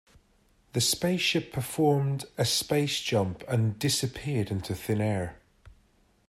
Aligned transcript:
The 0.73 0.81
space 0.81 1.21
ship 1.21 1.53
performed 1.53 2.25
a 2.35 2.43
space-jump 2.43 3.43
and 3.47 3.77
disappeared 3.77 4.49
into 4.49 4.73
thin 4.73 4.99
air. 4.99 5.37